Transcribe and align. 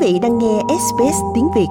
vị 0.00 0.18
đang 0.22 0.38
nghe 0.38 0.60
SBS 0.68 1.16
tiếng 1.34 1.48
Việt. 1.54 1.66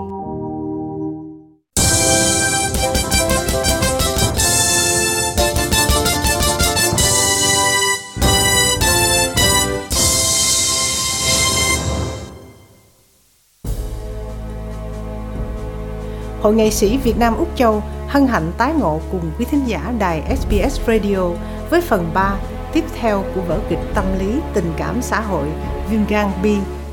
Hội 16.42 16.56
nghệ 16.56 16.70
sĩ 16.70 16.98
Việt 16.98 17.18
Nam 17.20 17.38
Úc 17.38 17.48
Châu 17.56 17.84
hân 18.08 18.28
hạnh 18.28 18.52
tái 18.58 18.74
ngộ 18.80 19.00
cùng 19.12 19.32
quý 19.40 19.46
thính 19.52 19.62
giả 19.66 19.94
đài 20.00 20.38
SBS 20.38 20.80
Radio 20.88 21.30
với 21.70 21.82
phần 21.82 22.12
3 22.14 22.40
tiếp 22.74 22.84
theo 23.00 23.24
của 23.36 23.42
vở 23.42 23.60
kịch 23.70 23.80
tâm 23.96 24.06
lý, 24.20 24.40
tình 24.54 24.74
cảm 24.78 25.02
xã 25.02 25.22
hội 25.22 25.48
Viêm 25.90 26.02
gan 26.10 26.32
B 26.44 26.46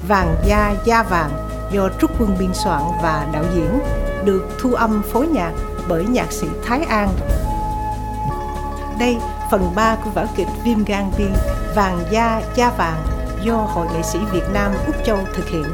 Vàng 0.09 0.36
da 0.46 0.75
da 0.84 1.02
vàng 1.02 1.30
do 1.70 1.89
Trúc 2.00 2.11
Quân 2.20 2.36
biên 2.39 2.54
soạn 2.54 2.82
và 3.03 3.26
đạo 3.32 3.44
diễn, 3.54 3.79
được 4.25 4.49
thu 4.61 4.75
âm 4.75 5.03
phối 5.13 5.26
nhạc 5.26 5.53
bởi 5.89 6.04
nhạc 6.04 6.32
sĩ 6.32 6.46
Thái 6.64 6.80
An. 6.89 7.08
Đây, 8.99 9.16
phần 9.50 9.72
3 9.75 9.96
của 10.04 10.11
vở 10.11 10.27
kịch 10.36 10.49
Viêm 10.64 10.85
gan 10.85 11.11
Bi 11.18 11.25
Vàng 11.75 11.99
da 12.11 12.43
da 12.54 12.71
vàng 12.71 13.03
do 13.43 13.54
Hội 13.54 13.86
nghệ 13.93 14.03
sĩ 14.03 14.18
Việt 14.32 14.44
Nam 14.53 14.72
Úc 14.86 14.96
Châu 15.07 15.18
thực 15.35 15.49
hiện. 15.49 15.64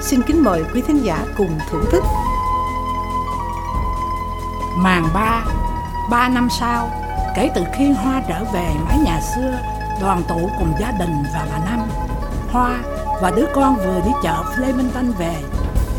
Xin 0.00 0.22
kính 0.22 0.44
mời 0.44 0.64
quý 0.74 0.82
thính 0.86 1.04
giả 1.04 1.24
cùng 1.36 1.58
thưởng 1.70 1.84
thức. 1.92 2.04
Màn 4.76 5.08
ba, 5.14 5.44
ba 6.10 6.28
năm 6.28 6.48
sau, 6.60 6.90
kể 7.36 7.50
từ 7.54 7.64
khi 7.74 7.92
Hoa 7.92 8.22
trở 8.28 8.44
về 8.52 8.70
mái 8.88 8.98
nhà 8.98 9.20
xưa, 9.20 9.58
đoàn 10.00 10.22
tụ 10.28 10.50
cùng 10.58 10.72
gia 10.80 10.90
đình 10.90 11.22
và 11.34 11.46
bà 11.50 11.58
Năm, 11.64 11.80
Hoa 12.52 12.78
và 13.22 13.30
đứa 13.36 13.46
con 13.54 13.76
vừa 13.76 14.00
đi 14.04 14.10
chợ 14.22 14.34
Flemington 14.56 15.12
về. 15.18 15.34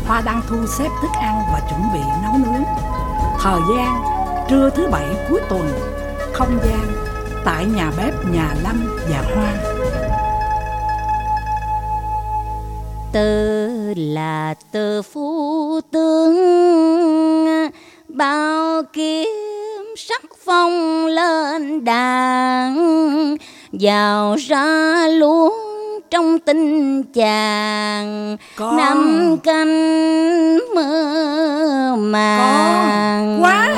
Hoa 0.06 0.20
đang 0.20 0.40
thu 0.48 0.56
xếp 0.78 0.88
thức 1.02 1.10
ăn 1.20 1.42
và 1.52 1.60
chuẩn 1.70 1.80
bị 1.92 2.00
nấu 2.22 2.32
nướng. 2.32 2.64
Thời 3.40 3.60
gian 3.70 4.02
trưa 4.48 4.70
thứ 4.70 4.88
bảy 4.92 5.06
cuối 5.30 5.40
tuần, 5.48 5.68
không 6.32 6.58
gian 6.64 6.92
tại 7.44 7.64
nhà 7.64 7.92
bếp 7.98 8.14
nhà 8.32 8.54
Lâm 8.64 8.98
và 9.10 9.22
Hoa. 9.34 9.54
Tơ 13.12 13.68
là 13.96 14.54
tơ 14.72 15.02
phú 15.02 15.80
tướng 15.90 16.36
bao 18.08 18.82
kiếm 18.92 19.28
sắc 19.96 20.22
phong 20.44 21.06
lên 21.06 21.84
đàn 21.84 22.76
vào 23.72 24.36
ra 24.36 25.06
luôn 25.06 25.61
trong 26.12 26.38
tình 26.38 27.02
chàng 27.02 28.36
Con. 28.56 28.76
năm 28.76 29.36
canh 29.44 30.58
mơ 30.74 31.96
màng 31.98 33.38
Con, 33.38 33.42
quá. 33.42 33.68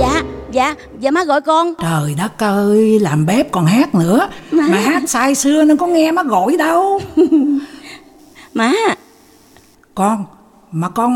dạ 0.00 0.22
dạ 0.52 0.74
dạ 1.00 1.10
má 1.10 1.24
gọi 1.24 1.40
con 1.40 1.74
Trời 1.82 2.14
đất 2.18 2.42
ơi, 2.42 2.98
làm 3.00 3.26
bếp 3.26 3.52
còn 3.52 3.66
hát 3.66 3.94
nữa. 3.94 4.28
Mà 4.50 4.78
hát 4.78 5.02
sai 5.06 5.34
xưa 5.34 5.64
nó 5.64 5.74
có 5.78 5.86
nghe 5.86 6.12
má 6.12 6.22
gọi 6.22 6.56
đâu. 6.56 7.00
má 8.54 8.72
Con, 9.94 10.24
mà 10.72 10.88
con 10.88 11.12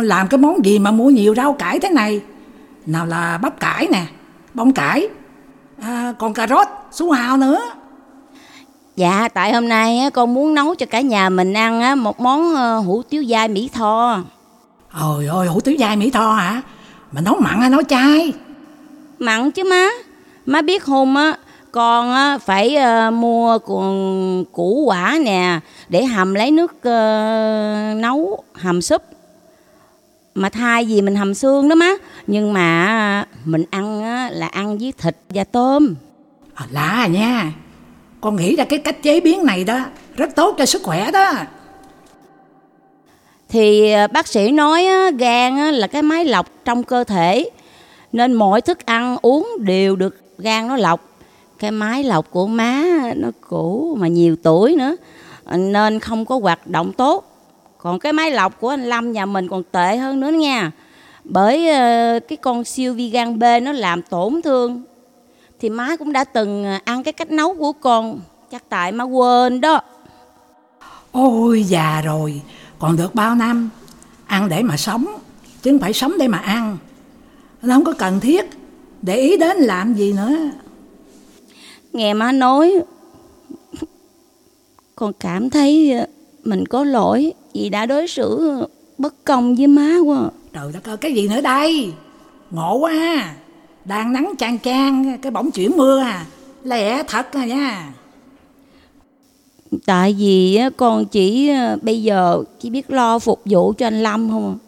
làm 0.00 0.28
cái 0.28 0.38
món 0.38 0.64
gì 0.64 0.78
mà 0.78 0.90
mua 0.90 1.10
nhiều 1.10 1.34
rau 1.34 1.52
cải 1.52 1.80
thế 1.80 1.88
này? 1.88 2.20
Nào 2.86 3.06
là 3.06 3.38
bắp 3.42 3.60
cải 3.60 3.86
nè, 3.92 4.02
bông 4.54 4.72
cải, 4.72 5.08
à, 5.82 6.12
còn 6.18 6.34
cà 6.34 6.46
rốt, 6.46 6.66
su 6.90 7.10
hào 7.10 7.36
nữa. 7.36 7.60
Dạ 8.98 9.28
tại 9.34 9.52
hôm 9.52 9.68
nay 9.68 9.98
á, 9.98 10.10
con 10.10 10.34
muốn 10.34 10.54
nấu 10.54 10.74
cho 10.74 10.86
cả 10.86 11.00
nhà 11.00 11.28
mình 11.28 11.52
ăn 11.52 11.80
á, 11.80 11.94
một 11.94 12.20
món 12.20 12.54
ờ, 12.54 12.78
hủ 12.78 13.02
tiếu 13.02 13.24
dai 13.24 13.48
mỹ 13.48 13.70
tho 13.72 14.20
Ôi 15.00 15.26
ôi, 15.26 15.46
hủ 15.46 15.60
tiếu 15.60 15.76
dai 15.78 15.96
Mỹ 15.96 16.10
Tho 16.10 16.32
hả? 16.34 16.62
Mà 17.12 17.20
nấu 17.20 17.34
mặn 17.40 17.60
hay 17.60 17.70
nấu 17.70 17.82
chay? 17.82 18.32
mặn 19.18 19.50
chứ 19.50 19.64
má 19.64 19.88
má 20.46 20.62
biết 20.62 20.84
hôm 20.84 21.14
á 21.14 21.36
con 21.72 22.12
á 22.14 22.38
phải 22.38 22.76
ờ, 22.76 23.10
mua 23.10 23.58
cuồng 23.58 24.44
củ 24.52 24.84
quả 24.86 25.18
nè 25.24 25.60
để 25.88 26.04
hầm 26.04 26.34
lấy 26.34 26.50
nước 26.50 26.82
ờ, 26.82 27.94
nấu 27.96 28.42
hầm 28.54 28.82
súp 28.82 29.02
mà 30.34 30.48
thay 30.48 30.84
vì 30.84 31.02
mình 31.02 31.16
hầm 31.16 31.34
xương 31.34 31.68
đó 31.68 31.74
má 31.74 31.90
nhưng 32.26 32.52
mà 32.52 33.24
mình 33.44 33.64
ăn 33.70 34.02
á, 34.02 34.30
là 34.32 34.46
ăn 34.46 34.78
với 34.78 34.92
thịt 34.98 35.16
và 35.28 35.44
tôm 35.44 35.94
À, 36.54 36.66
à 36.74 37.06
nha. 37.06 37.52
Con 38.20 38.36
nghĩ 38.36 38.56
ra 38.56 38.64
cái 38.64 38.78
cách 38.78 39.02
chế 39.02 39.20
biến 39.20 39.44
này 39.44 39.64
đó, 39.64 39.78
rất 40.16 40.34
tốt 40.36 40.54
cho 40.58 40.66
sức 40.66 40.82
khỏe 40.82 41.10
đó. 41.10 41.32
thì 43.48 43.92
ờ, 43.92 44.06
bác 44.06 44.26
sĩ 44.26 44.50
nói 44.50 44.86
gan 45.18 45.56
là 45.56 45.86
cái 45.86 46.02
máy 46.02 46.24
lọc 46.24 46.46
trong 46.64 46.82
cơ 46.82 47.04
thể 47.04 47.50
nên 48.12 48.32
mọi 48.32 48.60
thức 48.60 48.86
ăn 48.86 49.16
uống 49.22 49.56
đều 49.60 49.96
được 49.96 50.38
gan 50.38 50.68
nó 50.68 50.76
lọc. 50.76 51.00
Cái 51.58 51.70
máy 51.70 52.04
lọc 52.04 52.30
của 52.30 52.46
má 52.46 52.84
nó 53.16 53.28
cũ 53.48 53.96
mà 54.00 54.08
nhiều 54.08 54.36
tuổi 54.42 54.76
nữa 54.76 54.96
nên 55.56 56.00
không 56.00 56.24
có 56.24 56.38
hoạt 56.42 56.66
động 56.66 56.92
tốt. 56.92 57.24
Còn 57.78 57.98
cái 57.98 58.12
máy 58.12 58.30
lọc 58.30 58.60
của 58.60 58.68
anh 58.68 58.84
Lâm 58.84 59.12
nhà 59.12 59.26
mình 59.26 59.48
còn 59.48 59.62
tệ 59.72 59.96
hơn 59.96 60.20
nữa 60.20 60.30
nha. 60.30 60.70
Bởi 61.24 61.68
ờ, 61.68 62.18
cái 62.28 62.36
con 62.36 62.64
siêu 62.64 62.94
vi 62.94 63.10
gan 63.10 63.38
B 63.38 63.44
nó 63.62 63.72
làm 63.72 64.02
tổn 64.02 64.42
thương 64.42 64.82
thì 65.60 65.70
má 65.70 65.96
cũng 65.96 66.12
đã 66.12 66.24
từng 66.24 66.64
ờ, 66.64 66.78
ăn 66.84 67.02
cái 67.02 67.12
cách 67.12 67.30
nấu 67.30 67.54
của 67.54 67.72
con 67.72 68.20
chắc 68.50 68.62
tại 68.68 68.92
má 68.92 69.04
quên 69.04 69.60
đó 69.60 69.80
Ôi 71.12 71.62
già 71.62 72.00
rồi, 72.04 72.42
còn 72.78 72.96
được 72.96 73.14
bao 73.14 73.34
năm. 73.34 73.70
Ăn 74.26 74.48
để 74.48 74.62
mà 74.62 74.76
sống, 74.76 75.06
chứ 75.62 75.70
không 75.70 75.78
phải 75.80 75.92
sống 75.92 76.12
để 76.18 76.28
mà 76.28 76.38
ăn. 76.38 76.78
Nó 77.62 77.74
không 77.74 77.84
có 77.84 77.92
cần 77.92 78.20
thiết, 78.20 78.46
để 79.02 79.16
ý 79.16 79.36
đến 79.36 79.56
làm 79.56 79.94
gì 79.94 80.12
nữa. 80.12 80.36
nghe 81.92 82.14
má 82.14 82.32
nói 82.32 82.80
con 84.96 85.12
cảm 85.20 85.50
thấy 85.50 85.92
ờ, 85.92 86.06
mình 86.44 86.66
có 86.66 86.84
lỗi 86.84 87.32
vì 87.54 87.68
đã 87.68 87.86
đối 87.86 88.08
xử 88.08 88.56
bất 88.98 89.24
công 89.24 89.54
với 89.54 89.66
má 89.66 89.96
quá 90.04 90.30
Trời 90.52 90.72
đất 90.72 90.84
ơi, 90.88 90.96
cái 90.96 91.12
gì 91.14 91.28
nữa 91.28 91.40
đây? 91.40 91.92
Ngộ 92.50 92.74
quá 92.78 92.92
ha. 92.92 93.34
Đang 93.84 94.12
nắng 94.12 94.32
chang 94.38 94.58
chang, 94.58 95.18
cái 95.22 95.32
bỗng 95.32 95.50
chuyển 95.50 95.76
mưa 95.76 96.00
à. 96.00 96.26
Lẹ 96.64 97.02
thật 97.02 97.32
à 97.32 97.44
nha. 97.44 97.92
tại 99.86 100.16
vì 100.18 100.60
con 100.76 101.04
chỉ 101.04 101.48
ờ, 101.48 101.78
bây 101.82 102.02
giờ 102.02 102.42
chỉ 102.60 102.70
biết 102.70 102.90
lo 102.90 103.18
phục 103.18 103.42
vụ 103.44 103.72
cho 103.72 103.86
anh 103.86 104.02
Lâm 104.02 104.30
không 104.30 104.58
à. 104.58 104.60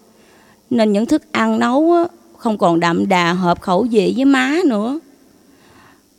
nên 0.71 0.93
những 0.93 1.07
thức 1.07 1.33
ăn 1.33 1.59
nấu 1.59 1.95
không 2.37 2.59
còn 2.59 2.81
đậm 2.81 3.09
đà 3.09 3.33
hợp 3.33 3.61
khẩu 3.61 3.87
vị 3.91 4.13
với 4.17 4.25
má 4.25 4.57
nữa 4.65 4.99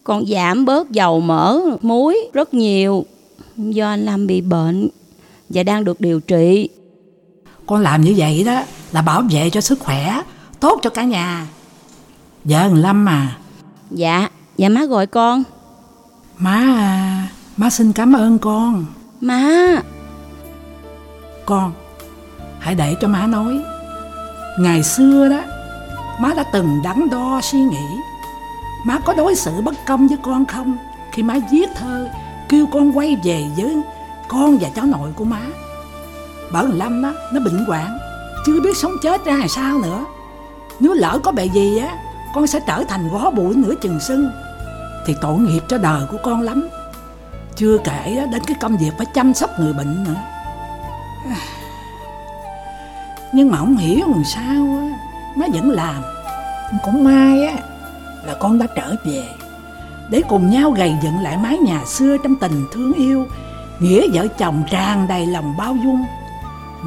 con 0.03 0.25
giảm 0.25 0.65
bớt 0.65 0.91
dầu 0.91 1.19
mỡ 1.19 1.61
muối 1.81 2.17
rất 2.33 2.53
nhiều 2.53 3.05
do 3.57 3.87
anh 3.87 4.05
Lâm 4.05 4.27
bị 4.27 4.41
bệnh 4.41 4.89
và 5.49 5.63
đang 5.63 5.83
được 5.83 6.01
điều 6.01 6.19
trị 6.19 6.69
Con 7.65 7.81
làm 7.81 8.01
như 8.01 8.13
vậy 8.17 8.43
đó 8.43 8.63
là 8.91 9.01
bảo 9.01 9.23
vệ 9.31 9.49
cho 9.49 9.61
sức 9.61 9.79
khỏe, 9.79 10.21
tốt 10.59 10.79
cho 10.83 10.89
cả 10.89 11.03
nhà. 11.03 11.47
Vợ 12.43 12.59
thằng 12.59 12.75
Lâm 12.75 13.09
à, 13.09 13.37
dạ 13.91 14.29
dạ 14.57 14.69
má 14.69 14.85
gọi 14.85 15.07
con 15.07 15.43
má 16.37 16.55
à, 16.77 17.27
má 17.57 17.69
xin 17.69 17.93
cảm 17.93 18.13
ơn 18.13 18.39
con. 18.39 18.85
má 19.21 19.81
Con, 21.45 21.71
hãy 22.59 22.75
để 22.75 22.95
cho 23.01 23.07
má 23.07 23.27
nói. 23.27 23.59
Ngày 24.59 24.83
xưa 24.83 25.29
đó, 25.29 25.41
má 26.19 26.33
đã 26.33 26.43
từng 26.53 26.81
đắn 26.83 27.09
đo 27.09 27.41
suy 27.43 27.59
nghĩ. 27.59 27.85
Má 28.85 28.99
có 29.05 29.13
đối 29.13 29.35
xử 29.35 29.51
bất 29.61 29.75
công 29.87 30.07
với 30.07 30.17
con 30.23 30.45
không? 30.45 30.77
Khi 31.11 31.23
má 31.23 31.35
viết 31.51 31.69
thơ, 31.75 32.09
kêu 32.49 32.65
con 32.71 32.97
quay 32.97 33.17
về 33.23 33.45
với 33.57 33.75
con 34.27 34.57
và 34.57 34.69
cháu 34.75 34.85
nội 34.85 35.09
của 35.15 35.25
má. 35.25 35.41
Bởi 36.51 36.65
thằng 36.65 36.77
Lâm 36.77 37.01
đó, 37.01 37.13
nó 37.33 37.39
bệnh 37.39 37.65
hoạn, 37.65 37.97
chưa 38.45 38.61
biết 38.61 38.77
sống 38.77 38.93
chết 39.01 39.25
ra 39.25 39.37
làm 39.37 39.47
sao 39.47 39.77
nữa. 39.79 40.05
Nếu 40.79 40.93
lỡ 40.93 41.19
có 41.23 41.31
bề 41.31 41.45
gì 41.45 41.77
á, 41.77 41.97
con 42.35 42.47
sẽ 42.47 42.59
trở 42.67 42.83
thành 42.83 43.09
gó 43.09 43.31
bụi 43.31 43.55
nửa 43.55 43.73
chừng 43.81 43.99
sưng. 43.99 44.31
Thì 45.05 45.15
tội 45.21 45.39
nghiệp 45.39 45.63
cho 45.67 45.77
đời 45.77 46.01
của 46.11 46.17
con 46.23 46.41
lắm. 46.41 46.67
Chưa 47.55 47.77
kể 47.83 48.25
đến 48.31 48.41
cái 48.47 48.57
công 48.61 48.77
việc 48.77 48.91
phải 48.97 49.05
chăm 49.13 49.33
sóc 49.33 49.49
người 49.59 49.73
bệnh 49.73 50.03
nữa. 50.03 50.15
Nhưng 53.31 53.51
mà 53.51 53.57
không 53.57 53.77
hiểu 53.77 53.99
làm 54.07 54.23
sao 54.23 54.77
á, 54.79 54.99
Má 55.35 55.45
vẫn 55.53 55.69
làm 55.69 56.03
Cũng 56.83 57.03
may 57.03 57.45
á, 57.45 57.55
Là 58.25 58.33
con 58.39 58.59
đã 58.59 58.67
trở 58.75 58.95
về 59.05 59.23
Để 60.09 60.21
cùng 60.29 60.49
nhau 60.49 60.71
gầy 60.71 60.93
dựng 61.03 61.19
lại 61.19 61.37
mái 61.37 61.57
nhà 61.57 61.85
xưa 61.85 62.17
Trong 62.23 62.35
tình 62.35 62.65
thương 62.71 62.93
yêu, 62.93 63.25
Nghĩa 63.79 64.07
vợ 64.13 64.27
chồng 64.27 64.63
tràn 64.71 65.07
đầy 65.07 65.25
lòng 65.25 65.57
bao 65.57 65.75
dung 65.83 66.05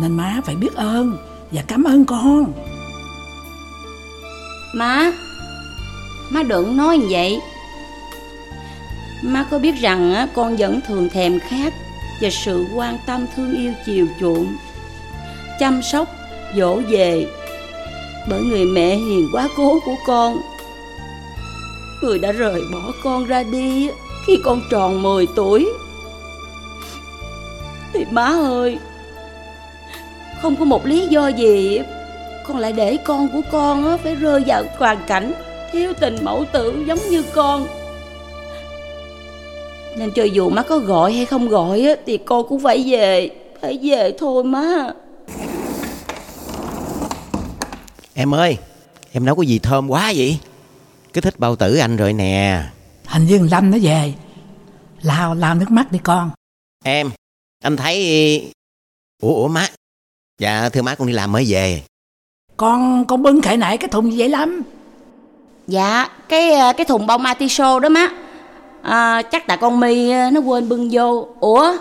Nên 0.00 0.12
má 0.12 0.41
phải 0.44 0.56
biết 0.56 0.75
ơn 0.75 1.17
Và 1.50 1.62
cảm 1.67 1.85
ơn 1.85 2.05
con 2.05 2.52
Má 4.75 5.12
Má 6.34 6.42
đừng 6.42 6.76
nói 6.76 6.98
như 6.98 7.06
vậy. 7.10 7.40
Má 9.22 9.46
có 9.50 9.58
biết 9.58 9.75
rằng 9.81 10.14
á, 10.14 10.28
con 10.34 10.56
vẫn 10.56 10.81
thường 10.81 11.08
thèm 11.08 11.40
khát 11.40 11.72
Và 12.20 12.31
sự 12.31 12.66
quan 12.75 12.98
tâm 13.06 13.26
thương 13.36 13.52
yêu 13.52 13.72
chiều 13.86 14.06
chuộng 14.20 14.56
chăm 15.60 15.82
sóc 15.82 16.08
dỗ 16.56 16.81
về 16.88 17.26
bởi 18.28 18.42
người 18.42 18.64
mẹ 18.64 18.96
hiền 18.96 19.28
quá 19.32 19.48
cố 19.56 19.81
của 19.84 19.94
con. 20.06 20.40
Người 22.02 22.19
đã 22.19 22.32
rời 22.32 22.60
bỏ 22.72 22.92
con 23.02 23.25
ra 23.25 23.42
đi 23.42 23.88
khi 24.26 24.38
con 24.44 24.62
tròn 24.70 25.02
10 25.02 25.26
tuổi. 25.36 25.69
Thì 27.92 28.04
má 28.10 28.25
ơi 28.25 28.78
không 30.42 30.56
có 30.56 30.64
một 30.64 30.86
lý 30.86 31.06
do 31.06 31.28
gì 31.28 31.81
con 32.46 32.58
lại 32.58 32.72
để 32.72 32.96
con 33.04 33.28
của 33.28 33.42
con 33.52 33.98
phải 33.98 34.14
rơi 34.14 34.42
vào 34.46 34.64
hoàn 34.78 34.98
cảnh 35.06 35.32
thiếu 35.74 35.92
tình 36.00 36.16
mẫu 36.22 36.44
tử 36.52 36.84
giống 36.86 36.98
như 37.10 37.24
con. 37.34 37.66
Nên 39.96 40.10
cho 40.14 40.24
dù 40.24 40.50
má 40.50 40.62
có 40.62 40.78
gọi 40.78 41.12
hay 41.12 41.26
không 41.26 41.48
gọi 41.48 41.96
thì 42.06 42.18
con 42.18 42.48
cũng 42.48 42.60
phải 42.60 42.84
về 42.86 43.30
phải 43.60 43.78
về 43.82 44.12
thôi 44.18 44.44
má. 44.44 44.90
Em 48.14 48.34
ơi 48.34 48.58
Em 49.12 49.24
nấu 49.24 49.36
cái 49.36 49.46
gì 49.46 49.58
thơm 49.58 49.90
quá 49.90 50.12
vậy? 50.16 50.38
Cứ 51.12 51.20
thích 51.20 51.38
bao 51.38 51.56
tử 51.56 51.76
anh 51.76 51.96
rồi 51.96 52.12
nè. 52.12 52.64
Hình 53.06 53.26
như 53.26 53.48
Lâm 53.50 53.70
nó 53.70 53.78
về. 53.82 54.12
Lao 55.02 55.34
lao 55.34 55.54
nước 55.54 55.70
mắt 55.70 55.92
đi 55.92 55.98
con. 56.02 56.30
Em 56.84 57.10
Anh 57.62 57.76
thấy 57.76 58.52
Ủa 59.22 59.34
ủa 59.34 59.48
má. 59.48 59.68
Dạ 60.38 60.68
thưa 60.68 60.82
má 60.82 60.94
con 60.94 61.08
đi 61.08 61.14
làm 61.14 61.32
mới 61.32 61.44
về. 61.48 61.82
Con 62.56 63.04
con 63.04 63.22
bưng 63.22 63.42
khệ 63.42 63.56
nại 63.56 63.78
cái 63.78 63.88
thùng 63.88 64.12
gì 64.12 64.18
vậy 64.18 64.28
Lâm 64.28 64.62
Dạ 65.66 66.08
cái 66.28 66.52
cái 66.76 66.84
thùng 66.84 67.06
bông 67.06 67.22
Matiso 67.22 67.78
đó 67.78 67.88
má. 67.88 68.08
À, 68.82 69.22
Chắc 69.22 69.46
tại 69.46 69.56
con 69.56 69.81
My 69.81 70.12
nó 70.31 70.40
quên 70.40 70.69
bưng 70.69 70.88
vô. 70.93 71.26
Ủa 71.40 71.72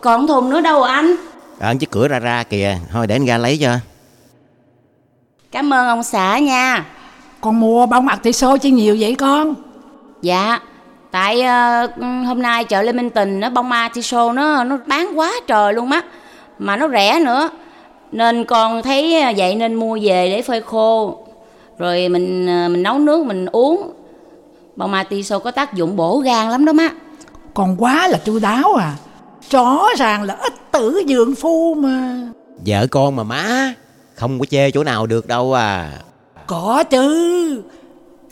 còn 0.00 0.26
thùng 0.26 0.50
nữa 0.50 0.60
đâu 0.60 0.82
anh? 0.82 1.16
Ở 1.58 1.68
ờ, 1.68 1.74
chiếc 1.80 1.90
cửa 1.90 2.08
ra 2.08 2.18
ra 2.18 2.42
kìa. 2.42 2.78
Thôi 2.92 3.06
để 3.06 3.14
anh 3.14 3.26
ra 3.26 3.38
lấy 3.38 3.58
cho. 3.58 3.76
Cảm 5.52 5.74
ơn 5.74 5.86
ông 5.86 6.02
xã 6.02 6.38
nha. 6.38 6.84
Con 7.40 7.60
mua 7.60 7.86
bông 7.86 8.08
Artiso 8.08 8.56
chi 8.56 8.70
nhiều 8.70 8.96
vậy 9.00 9.14
con? 9.14 9.54
Dạ 10.22 10.60
Tại 11.10 11.40
uh, 11.40 11.90
hôm 12.26 12.42
nay 12.42 12.64
chợ 12.64 12.82
Lê 12.82 12.92
Minh 12.92 13.10
Tình 13.10 13.40
nó 13.40 13.50
bông 13.50 13.72
Artiso 13.72 14.32
nó 14.32 14.64
nó 14.64 14.78
bán 14.86 15.18
quá 15.18 15.32
trời 15.46 15.72
luôn 15.72 15.88
mắt 15.88 16.04
Mà 16.58 16.76
nó 16.76 16.88
rẻ 16.88 17.20
nữa. 17.20 17.48
Nên 18.12 18.44
con 18.44 18.82
thấy 18.82 19.34
vậy 19.36 19.54
nên 19.54 19.74
mua 19.74 19.98
về 20.02 20.30
để 20.30 20.42
phơi 20.42 20.60
khô 20.60 21.18
Rồi 21.78 22.08
mình 22.08 22.42
uh, 22.42 22.70
mình 22.70 22.82
nấu 22.82 22.98
nước 22.98 23.26
mình 23.26 23.46
uống. 23.46 23.92
Bông 24.76 24.92
Artiso 24.92 25.38
có 25.38 25.50
tác 25.50 25.74
dụng 25.74 25.96
bổ 25.96 26.18
gan 26.18 26.50
lắm 26.50 26.64
đó 26.64 26.72
má. 26.72 26.88
Còn 27.54 27.76
quá 27.78 28.08
là 28.08 28.18
chu 28.24 28.38
đáo 28.38 28.74
à. 28.74 28.94
Rõ 29.50 29.86
ràng 29.98 30.22
là 30.22 30.34
ít 30.34 30.52
tử 30.72 31.02
dượng 31.08 31.34
phu 31.34 31.74
mà. 31.74 32.18
Vợ 32.66 32.86
con 32.90 33.16
mà 33.16 33.22
má 33.22 33.74
không 34.14 34.38
có 34.38 34.44
chê 34.44 34.70
chỗ 34.70 34.84
nào 34.84 35.06
được 35.06 35.26
đâu 35.26 35.52
à. 35.52 35.92
Có 36.46 36.84
chứ. 36.84 37.62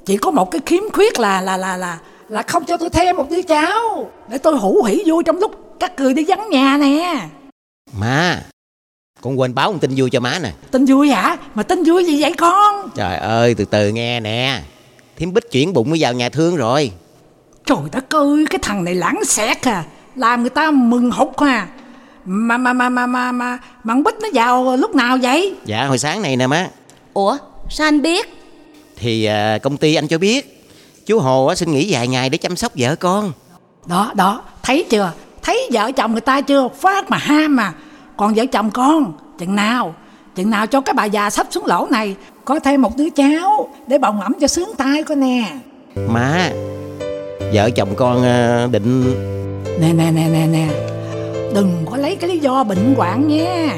Chỉ 0.04 0.16
có 0.16 0.30
một 0.30 0.50
cái 0.50 0.60
khiếm 0.66 0.82
khuyết 0.92 1.20
là 1.20 1.40
là 1.40 1.56
là 1.56 1.76
là 1.76 1.98
là 2.28 2.42
không 2.42 2.64
cho 2.64 2.76
tôi 2.76 2.90
thêm 2.90 3.16
một 3.16 3.30
đứa 3.30 3.42
cháu. 3.42 4.10
Để 4.28 4.38
tôi 4.38 4.58
hủ 4.58 4.82
hỉ 4.82 5.02
vui 5.06 5.22
trong 5.24 5.38
lúc 5.38 5.76
các 5.80 6.00
người 6.00 6.14
đi 6.14 6.24
vắng 6.24 6.50
nhà 6.50 6.76
nè. 6.80 7.28
Má 8.00 8.42
Con 9.22 9.40
quên 9.40 9.54
báo 9.54 9.72
một 9.72 9.78
tin 9.80 9.90
vui 9.96 10.10
cho 10.10 10.20
má 10.20 10.38
nè. 10.38 10.52
Tin 10.70 10.84
vui 10.84 11.10
hả? 11.10 11.36
Mà 11.54 11.62
tin 11.62 11.82
vui 11.84 12.04
gì 12.04 12.22
vậy 12.22 12.32
con? 12.38 12.88
Trời 12.94 13.16
ơi 13.16 13.54
từ 13.54 13.64
từ 13.64 13.88
nghe 13.88 14.20
nè. 14.20 14.62
Thiếm 15.16 15.32
bích 15.32 15.50
chuyển 15.50 15.72
bụng 15.72 15.90
mới 15.90 15.98
vào 16.02 16.12
nhà 16.12 16.28
thương 16.28 16.56
rồi. 16.56 16.92
Trời 17.66 17.78
đất 17.92 18.14
ơi 18.14 18.44
Cái 18.50 18.58
thằng 18.62 18.84
này 18.84 18.94
lãng 18.94 19.24
xẹt 19.24 19.62
à. 19.62 19.84
Làm 20.16 20.40
người 20.40 20.50
ta 20.50 20.70
mừng 20.70 21.10
hụt 21.10 21.36
à. 21.36 21.68
Mà 22.24 22.58
mà 22.58 22.72
mà 22.72 22.88
mà 22.88 23.06
mà 23.06 23.32
mà 23.32 23.58
mà 23.84 23.94
bích 23.94 24.14
nó 24.22 24.28
vào 24.34 24.76
lúc 24.76 24.94
nào 24.94 25.18
vậy? 25.22 25.54
Dạ 25.64 25.84
hồi 25.86 25.98
sáng 25.98 26.22
này 26.22 26.36
nè 26.36 26.46
má. 26.46 26.68
Ủa 27.14 27.36
sao 27.70 27.86
anh 27.86 28.02
biết? 28.02 28.28
Thì 28.96 29.24
à, 29.24 29.58
công 29.58 29.76
ty 29.76 29.94
anh 29.94 30.08
cho 30.08 30.18
biết. 30.18 30.66
Chú 31.06 31.18
hồ 31.18 31.46
á, 31.46 31.54
xin 31.54 31.72
nghỉ 31.72 31.92
vài 31.92 32.08
ngày 32.08 32.28
để 32.28 32.38
chăm 32.38 32.56
sóc 32.56 32.72
vợ 32.74 32.96
con. 32.96 33.32
Đó 33.86 34.12
đó 34.14 34.42
thấy 34.62 34.84
chưa? 34.90 35.12
Thấy 35.42 35.70
vợ 35.72 35.92
chồng 35.92 36.12
người 36.12 36.20
ta 36.20 36.40
chưa? 36.40 36.68
Phát 36.80 37.10
mà 37.10 37.16
ham 37.16 37.56
mà 37.56 37.72
còn 38.20 38.34
vợ 38.34 38.44
chồng 38.52 38.70
con 38.70 39.12
chừng 39.38 39.56
nào 39.56 39.94
chừng 40.34 40.50
nào 40.50 40.66
cho 40.66 40.80
cái 40.80 40.94
bà 40.94 41.04
già 41.04 41.30
sắp 41.30 41.46
xuống 41.50 41.66
lỗ 41.66 41.86
này 41.90 42.16
có 42.44 42.60
thêm 42.60 42.82
một 42.82 42.96
đứa 42.96 43.10
cháu 43.10 43.68
để 43.86 43.98
bồng 43.98 44.20
ẩm 44.20 44.32
cho 44.40 44.46
sướng 44.46 44.70
tay 44.76 45.02
coi 45.02 45.16
nè. 45.16 45.44
Má 46.08 46.50
vợ 47.52 47.70
chồng 47.70 47.94
con 47.96 48.24
à, 48.24 48.66
định 48.70 49.14
nè 49.80 49.92
nè 49.92 50.10
nè 50.10 50.28
nè 50.32 50.46
nè 50.46 50.68
đừng 51.54 51.86
có 51.90 51.96
lấy 51.96 52.16
cái 52.16 52.30
lý 52.30 52.38
do 52.38 52.64
bệnh 52.64 52.94
hoạn 52.96 53.28
nha. 53.28 53.76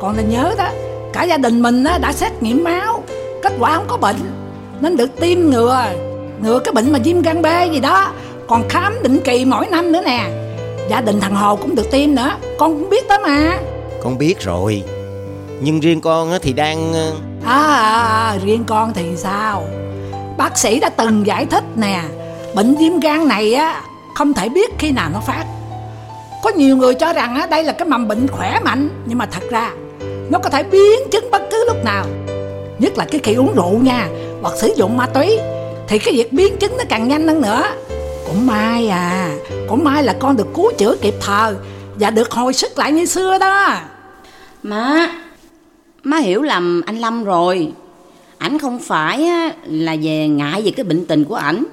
Còn 0.00 0.16
là 0.16 0.22
nhớ 0.22 0.54
đó 0.58 0.68
cả 1.12 1.22
gia 1.22 1.36
đình 1.36 1.62
mình 1.62 1.84
đã 2.00 2.12
xét 2.12 2.42
nghiệm 2.42 2.64
máu 2.64 3.02
kết 3.42 3.52
quả 3.58 3.74
không 3.76 3.86
có 3.88 3.96
bệnh 3.96 4.20
nên 4.80 4.96
được 4.96 5.20
tiêm 5.20 5.40
ngừa 5.40 5.84
ngừa 6.42 6.58
cái 6.58 6.72
bệnh 6.72 6.92
mà 6.92 6.98
viêm 7.04 7.22
gan 7.22 7.42
B 7.42 7.46
gì 7.72 7.80
đó. 7.80 8.12
Còn 8.48 8.68
khám 8.68 9.02
định 9.02 9.20
kỳ 9.24 9.44
mỗi 9.44 9.66
năm 9.66 9.92
nữa 9.92 10.02
nè 10.04 10.30
gia 10.90 11.00
đình 11.00 11.20
thằng 11.20 11.34
hồ 11.34 11.56
cũng 11.56 11.74
được 11.74 11.90
tiêm 11.90 12.14
nữa 12.14 12.30
con 12.58 12.72
cũng 12.72 12.90
biết 12.90 13.08
đó 13.08 13.18
mà 13.22 13.58
con 14.02 14.18
biết 14.18 14.40
rồi. 14.40 14.82
Nhưng 15.60 15.80
riêng 15.80 16.00
con 16.00 16.38
thì 16.42 16.52
đang 16.52 16.92
ờ, 16.92 17.12
à, 17.44 17.54
à, 17.54 18.00
à 18.30 18.38
riêng 18.44 18.64
con 18.64 18.92
thì 18.94 19.16
sao? 19.16 19.64
Bác 20.38 20.58
sĩ 20.58 20.80
đã 20.80 20.88
từng 20.88 21.26
giải 21.26 21.46
thích 21.46 21.64
nè 21.76 22.02
bệnh 22.54 22.74
viêm 22.74 23.00
gan 23.00 23.28
này 23.28 23.54
á 23.54 23.82
không 24.14 24.34
thể 24.34 24.48
biết 24.48 24.70
khi 24.78 24.90
nào 24.90 25.10
nó 25.12 25.20
phát. 25.20 25.44
Có 26.42 26.50
nhiều 26.50 26.76
người 26.76 26.94
cho 26.94 27.12
rằng 27.12 27.34
á, 27.34 27.46
đây 27.46 27.64
là 27.64 27.72
cái 27.72 27.88
mầm 27.88 28.08
bệnh 28.08 28.28
khỏe 28.28 28.60
mạnh 28.64 28.88
nhưng 29.06 29.18
mà 29.18 29.26
thật 29.26 29.42
ra 29.50 29.70
nó 30.30 30.38
có 30.38 30.50
thể 30.50 30.62
biến 30.62 31.00
chứng 31.10 31.30
bất 31.30 31.42
cứ 31.50 31.64
lúc 31.66 31.84
nào. 31.84 32.06
Nhất 32.78 32.98
là 32.98 33.04
cái 33.04 33.20
khi 33.24 33.34
uống 33.34 33.54
rượu 33.54 33.78
nha 33.78 34.08
hoặc 34.42 34.54
sử 34.56 34.74
dụng 34.76 34.96
ma 34.96 35.06
túy 35.06 35.38
thì 35.88 35.98
cái 35.98 36.14
việc 36.14 36.32
biến 36.32 36.56
chứng 36.56 36.76
nó 36.78 36.84
càng 36.88 37.08
nhanh 37.08 37.28
hơn 37.28 37.40
nữa. 37.40 37.62
Cũng 38.26 38.46
may 38.46 38.88
à 38.88 39.30
cũng 39.68 39.84
may 39.84 40.02
là 40.02 40.16
con 40.20 40.36
được 40.36 40.46
cứu 40.54 40.72
chữa 40.78 40.96
kịp 41.00 41.14
thời 41.20 41.54
và 41.94 42.10
được 42.10 42.30
hồi 42.30 42.52
sức 42.52 42.78
lại 42.78 42.92
như 42.92 43.06
xưa 43.06 43.38
đó 43.38 43.78
má 44.62 45.10
má 46.02 46.16
hiểu 46.16 46.42
lầm 46.42 46.82
anh 46.86 46.98
lâm 46.98 47.24
rồi. 47.24 47.72
Ảnh 48.38 48.58
không 48.58 48.78
phải 48.78 49.30
là 49.64 49.96
về 50.02 50.28
ngại 50.28 50.62
về 50.62 50.70
cái 50.70 50.84
bệnh 50.84 51.06
tình 51.06 51.24
của 51.24 51.34
ảnh. 51.34 51.64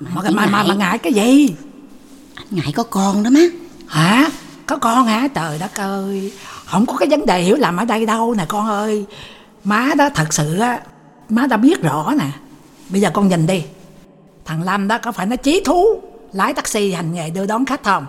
Mà 0.00 0.10
mà, 0.14 0.30
mà, 0.30 0.46
mà, 0.46 0.62
mà 0.62 0.74
ngại 0.74 0.98
cái 0.98 1.12
gì? 1.12 1.54
Ảnh 2.34 2.46
ngại 2.50 2.72
có 2.74 2.82
con 2.82 3.22
đó 3.22 3.30
má. 3.30 3.40
Hả? 3.86 4.28
Có 4.66 4.76
con 4.76 5.06
hả? 5.06 5.28
Trời 5.34 5.58
đất 5.58 5.74
ơi. 5.74 6.32
Không 6.64 6.86
có 6.86 6.96
cái 6.96 7.08
vấn 7.08 7.26
đề 7.26 7.42
hiểu 7.42 7.56
lầm 7.56 7.76
ở 7.76 7.84
đây 7.84 8.06
đâu 8.06 8.34
nè 8.34 8.44
con 8.48 8.66
ơi. 8.66 9.04
Má 9.64 9.90
đó 9.96 10.08
thật 10.14 10.34
sự 10.34 10.58
á 10.58 10.80
má 11.28 11.46
đã 11.46 11.56
biết 11.56 11.82
rõ 11.82 12.14
nè. 12.18 12.26
Bây 12.88 13.00
giờ 13.00 13.10
con 13.14 13.28
nhìn 13.28 13.46
đi. 13.46 13.62
Thằng 14.44 14.62
lâm 14.62 14.88
đó 14.88 14.98
có 14.98 15.12
phải 15.12 15.26
nó 15.26 15.36
chí 15.36 15.62
thú 15.64 16.02
lái 16.32 16.54
taxi 16.54 16.92
hành 16.92 17.14
nghề 17.14 17.30
đưa 17.30 17.46
đón 17.46 17.64
khách 17.64 17.84
không? 17.84 18.06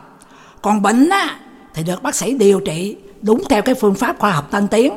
Còn 0.62 0.82
bệnh 0.82 1.10
á 1.10 1.40
thì 1.74 1.84
được 1.84 2.04
bác 2.04 2.16
sĩ 2.16 2.34
điều 2.34 2.60
trị 2.60 2.96
đúng 3.22 3.44
theo 3.50 3.62
cái 3.62 3.76
phương 3.76 3.96
pháp 3.96 4.20
khoa 4.20 4.32
học 4.32 4.52
tân 4.52 4.68
tiến. 4.68 4.94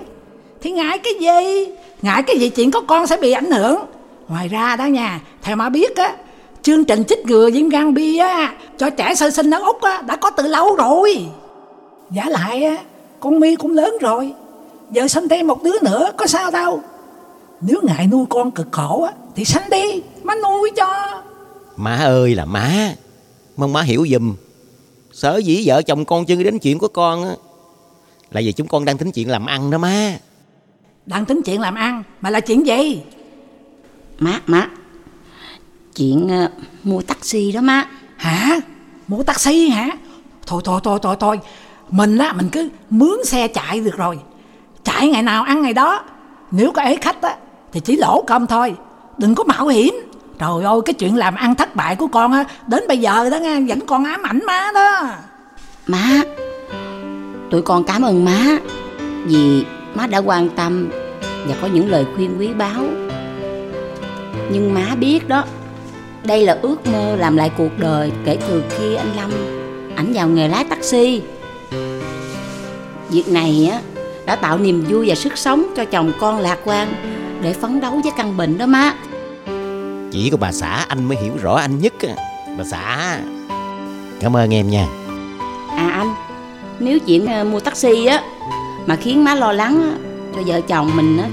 Thì 0.61 0.71
ngại 0.71 0.99
cái 0.99 1.13
gì? 1.21 1.67
Ngại 2.03 2.23
cái 2.23 2.39
gì 2.39 2.49
chuyện 2.49 2.71
có 2.71 2.81
con 2.81 3.07
sẽ 3.07 3.17
bị 3.17 3.33
ảnh 3.33 3.51
hưởng? 3.51 3.79
Ngoài 4.29 4.49
ra 4.49 4.77
đó 4.77 4.85
nha, 4.85 5.21
theo 5.43 5.57
má 5.57 5.69
biết 5.69 5.97
á, 5.97 6.17
chương 6.63 6.85
trình 6.85 7.05
chích 7.05 7.27
ngừa 7.27 7.51
viêm 7.51 7.69
gan 7.69 7.95
B 7.95 7.99
á, 8.21 8.55
cho 8.79 8.91
trẻ 8.91 9.15
sơ 9.15 9.31
sinh 9.31 9.51
ở 9.51 9.63
úc 9.63 9.83
á, 9.83 10.03
đã 10.03 10.17
có 10.17 10.31
từ 10.31 10.47
lâu 10.47 10.75
rồi. 10.75 11.27
Giả 12.11 12.25
lại 12.29 12.65
á, 12.65 12.77
con 13.21 13.41
mi 13.41 13.57
cũng 13.57 13.75
lớn 13.75 13.97
rồi. 14.01 14.33
Giờ 14.91 15.09
sinh 15.09 15.29
thêm 15.29 15.47
một 15.47 15.63
đứa 15.63 15.79
nữa, 15.83 16.13
có 16.17 16.27
sao 16.27 16.51
đâu. 16.51 16.83
Nếu 17.61 17.81
ngại 17.83 18.07
nuôi 18.07 18.25
con 18.29 18.51
cực 18.51 18.69
khổ 18.71 19.03
á, 19.03 19.13
thì 19.37 19.45
sanh 19.45 19.71
đi, 19.71 20.03
má 20.23 20.35
nuôi 20.35 20.71
cho. 20.77 21.23
Má 21.77 21.97
ơi 21.97 22.35
là 22.35 22.45
má. 22.45 22.95
Mong 23.57 23.73
má 23.73 23.83
hiểu 23.83 24.07
giùm. 24.13 24.35
Sở 25.13 25.37
dĩ 25.37 25.63
vợ 25.67 25.83
chồng 25.83 26.05
con 26.05 26.25
chưa 26.25 26.35
đến 26.35 26.59
chuyện 26.59 26.79
của 26.79 26.89
con 26.89 27.25
á 27.25 27.35
là 28.31 28.41
vì 28.45 28.53
chúng 28.53 28.69
con 28.69 28.85
đang 28.85 28.99
tính 28.99 29.13
chuyện 29.13 29.31
làm 29.31 29.47
ăn 29.47 29.71
đó 29.71 29.79
má. 29.79 30.13
Đang 31.07 31.25
tính 31.25 31.41
chuyện 31.45 31.61
làm 31.61 31.75
ăn? 31.75 32.03
Mà 32.21 32.31
là 32.31 32.41
chuyện 32.41 32.67
gì? 32.67 33.03
Má 34.19 34.41
má. 34.47 34.69
Chuyện 35.97 36.45
uh, 36.45 36.51
mua 36.85 37.01
taxi 37.01 37.53
đó 37.53 37.61
má. 37.61 37.89
Hả? 38.17 38.61
Mua 39.09 39.23
taxi 39.23 39.69
hả? 39.69 39.91
Thôi 40.47 40.63
thôi 40.65 40.81
thôi 40.85 40.99
thôi 41.03 41.17
thôi. 41.21 41.41
Mình 41.91 42.19
á 42.19 42.33
mình 42.33 42.49
cứ 42.53 42.69
mướn 42.91 43.25
xe 43.25 43.49
chạy 43.49 43.81
được 43.81 43.97
rồi. 43.97 44.19
Chạy 44.85 45.09
ngày 45.09 45.23
nào 45.23 45.43
ăn 45.43 45.63
ngày 45.63 45.73
đó. 45.73 46.05
Nếu 46.51 46.73
có 46.73 46.83
ấy 46.83 46.97
khách 46.97 47.23
á 47.23 47.37
thì 47.73 47.81
chỉ 47.81 47.97
lỗ 47.97 48.25
công 48.27 48.47
thôi. 48.47 48.75
Đừng 49.19 49.35
có 49.35 49.45
mạo 49.45 49.69
hiểm. 49.69 49.95
Trời 50.39 50.65
ơi 50.65 50.81
cái 50.85 50.95
chuyện 50.95 51.17
làm 51.17 51.35
ăn 51.35 51.55
thất 51.55 51.77
bại 51.77 51.97
của 51.97 52.07
con 52.07 52.33
á 52.33 52.45
đến 52.67 52.85
bây 52.89 52.99
giờ 52.99 53.31
đó 53.31 53.39
nghe 53.39 53.61
vẫn 53.61 53.81
còn 53.87 54.05
ám 54.05 54.23
ảnh 54.23 54.41
má 54.47 54.71
đó. 54.75 55.09
Má 55.87 56.23
tụi 57.51 57.63
con 57.63 57.85
cảm 57.85 58.03
ơn 58.03 58.25
má 58.25 58.59
vì 59.25 59.65
má 59.95 60.07
đã 60.07 60.19
quan 60.19 60.49
tâm 60.49 60.91
và 61.47 61.55
có 61.63 61.69
những 61.75 61.91
lời 61.91 62.07
khuyên 62.17 62.37
quý 62.39 62.49
báu 62.49 62.85
nhưng 64.53 64.75
má 64.75 64.95
biết 65.01 65.29
đó 65.29 65.45
đây 66.25 66.45
là 66.45 66.59
ước 66.63 66.87
mơ 66.87 67.17
làm 67.17 67.37
lại 67.37 67.51
cuộc 67.59 67.79
đời 67.79 68.13
kể 68.25 68.39
từ 68.49 68.65
khi 68.71 68.95
anh 68.95 69.17
Lâm 69.17 69.31
ảnh 70.01 70.13
vào 70.13 70.29
nghề 70.29 70.49
lái 70.49 70.65
taxi. 70.65 71.23
Việc 73.11 73.29
này 73.29 73.69
á 73.73 73.81
đã 74.27 74.37
tạo 74.37 74.59
niềm 74.59 74.85
vui 74.89 75.09
và 75.09 75.15
sức 75.15 75.39
sống 75.39 75.67
cho 75.77 75.85
chồng 75.85 76.13
con 76.21 76.39
lạc 76.39 76.59
quan 76.65 76.95
để 77.43 77.53
phấn 77.53 77.81
đấu 77.81 78.01
với 78.03 78.13
căn 78.17 78.37
bệnh 78.37 78.59
đó 78.59 78.67
má 78.67 78.95
Chỉ 80.11 80.31
có 80.31 80.37
bà 80.37 80.53
xã 80.53 80.85
anh 80.89 81.05
mới 81.05 81.19
hiểu 81.23 81.33
rõ 81.43 81.55
anh 81.55 81.79
nhất 81.79 81.93
á. 82.01 82.15
Bà 82.59 82.65
xã 82.65 83.19
Cảm 84.21 84.37
ơn 84.37 84.55
em 84.55 84.71
nha 84.71 84.87
À 85.77 85.91
anh 85.91 86.30
Nếu 86.81 86.99
chuyện 86.99 87.27
ờ, 87.27 87.45
mua 87.45 87.61
taxi 87.61 88.07
á 88.07 88.23
Mà 88.87 88.97
khiến 88.97 89.25
má 89.25 89.35
lo 89.35 89.53
lắng 89.53 89.83
á, 89.83 89.93
cho 90.35 90.43
vợ 90.47 90.61
chồng 90.61 90.91
mình 90.97 91.19
á 91.19 91.29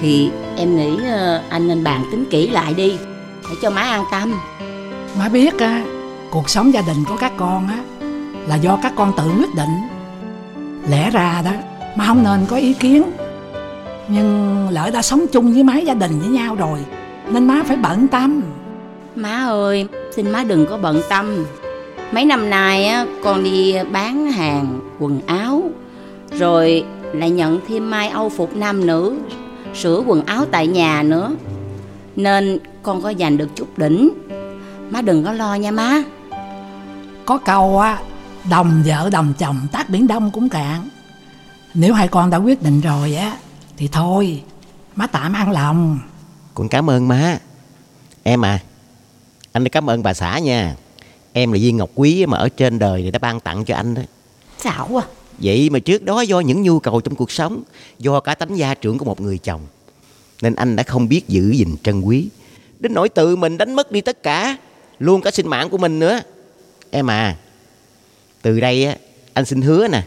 Thì 0.00 0.30
em 0.56 0.76
nghĩ 0.76 0.96
ờ, 1.10 1.42
anh 1.48 1.68
nên 1.68 1.84
bàn 1.84 2.04
tính 2.10 2.24
kỹ 2.30 2.48
lại 2.48 2.74
đi 2.74 2.96
Để 3.42 3.56
cho 3.62 3.70
má 3.70 3.82
an 3.82 4.04
tâm 4.10 4.34
Má 5.18 5.28
biết 5.28 5.58
á, 5.58 5.84
cuộc 6.30 6.50
sống 6.50 6.74
gia 6.74 6.80
đình 6.80 7.04
của 7.08 7.16
các 7.16 7.32
con 7.36 7.68
á 7.68 7.78
là 8.46 8.56
do 8.56 8.78
các 8.82 8.92
con 8.96 9.12
tự 9.16 9.24
quyết 9.38 9.54
định. 9.54 9.80
Lẽ 10.88 11.10
ra 11.10 11.42
đó, 11.44 11.50
má 11.96 12.04
không 12.06 12.24
nên 12.24 12.46
có 12.48 12.56
ý 12.56 12.74
kiến. 12.74 13.02
Nhưng 14.08 14.68
lỡ 14.70 14.90
đã 14.90 15.02
sống 15.02 15.26
chung 15.32 15.52
với 15.52 15.62
má 15.62 15.78
gia 15.78 15.94
đình 15.94 16.18
với 16.20 16.28
nhau 16.28 16.54
rồi, 16.54 16.78
nên 17.30 17.46
má 17.46 17.62
phải 17.66 17.76
bận 17.76 18.08
tâm. 18.08 18.42
Má 19.16 19.46
ơi 19.46 19.88
Xin 20.16 20.30
má 20.30 20.44
đừng 20.44 20.66
có 20.66 20.78
bận 20.78 21.00
tâm 21.08 21.46
Mấy 22.14 22.24
năm 22.24 22.50
nay 22.50 22.86
á 22.86 23.06
con 23.22 23.44
đi 23.44 23.76
bán 23.92 24.32
hàng 24.32 24.80
quần 24.98 25.20
áo 25.26 25.62
Rồi 26.30 26.84
lại 27.12 27.30
nhận 27.30 27.60
thêm 27.68 27.90
mai 27.90 28.08
âu 28.08 28.28
phục 28.28 28.56
nam 28.56 28.86
nữ 28.86 29.18
Sửa 29.74 30.02
quần 30.06 30.26
áo 30.26 30.44
tại 30.50 30.66
nhà 30.66 31.02
nữa. 31.02 31.30
Nên 32.16 32.58
con 32.82 33.02
có 33.02 33.10
dành 33.10 33.36
được 33.36 33.48
chút 33.56 33.78
đỉnh. 33.78 34.10
Má 34.90 35.00
đừng 35.02 35.24
có 35.24 35.32
lo 35.32 35.54
nha 35.54 35.70
má. 35.70 36.02
Có 37.26 37.38
câu 37.38 37.80
á, 37.80 37.98
đồng 38.50 38.82
vợ 38.86 39.10
đồng 39.12 39.32
chồng 39.38 39.66
tác 39.72 39.90
biển 39.90 40.06
đông 40.06 40.30
cũng 40.30 40.48
cạn. 40.48 40.88
Nếu 41.74 41.94
hai 41.94 42.08
con 42.08 42.30
đã 42.30 42.38
quyết 42.38 42.62
định 42.62 42.80
rồi 42.80 43.14
á, 43.14 43.36
thì 43.76 43.88
thôi, 43.88 44.42
má 44.96 45.06
tạm 45.06 45.32
an 45.32 45.50
lòng. 45.50 45.98
Con 46.54 46.68
cảm 46.68 46.90
ơn 46.90 47.08
má. 47.08 47.38
Em 48.22 48.44
à 48.44 48.58
Anh 49.52 49.68
cảm 49.68 49.90
ơn 49.90 50.02
bà 50.02 50.14
xã 50.14 50.38
nha 50.38 50.74
Em 51.36 51.52
là 51.52 51.58
viên 51.58 51.76
ngọc 51.76 51.90
quý 51.94 52.26
mà 52.26 52.38
ở 52.38 52.48
trên 52.48 52.78
đời 52.78 53.02
người 53.02 53.12
ta 53.12 53.18
ban 53.18 53.40
tặng 53.40 53.64
cho 53.64 53.74
anh 53.74 53.94
đó. 53.94 54.02
Xạo 54.58 54.88
quá. 54.90 55.02
Vậy 55.38 55.70
mà 55.70 55.78
trước 55.78 56.02
đó 56.02 56.20
do 56.20 56.40
những 56.40 56.62
nhu 56.62 56.78
cầu 56.78 57.00
trong 57.00 57.14
cuộc 57.14 57.30
sống 57.30 57.62
Do 57.98 58.20
cả 58.20 58.34
tánh 58.34 58.58
gia 58.58 58.74
trưởng 58.74 58.98
của 58.98 59.04
một 59.04 59.20
người 59.20 59.38
chồng 59.38 59.60
Nên 60.42 60.54
anh 60.54 60.76
đã 60.76 60.82
không 60.82 61.08
biết 61.08 61.28
giữ 61.28 61.50
gìn 61.50 61.76
trân 61.82 62.00
quý. 62.00 62.28
Đến 62.80 62.94
nỗi 62.94 63.08
tự 63.08 63.36
mình 63.36 63.58
đánh 63.58 63.74
mất 63.74 63.92
đi 63.92 64.00
tất 64.00 64.22
cả 64.22 64.56
Luôn 64.98 65.20
cả 65.20 65.30
sinh 65.30 65.48
mạng 65.48 65.70
của 65.70 65.78
mình 65.78 65.98
nữa. 65.98 66.20
Em 66.90 67.10
à 67.10 67.36
Từ 68.42 68.60
đây 68.60 68.84
á 68.84 68.96
Anh 69.32 69.44
xin 69.44 69.62
hứa 69.62 69.88
nè 69.88 70.02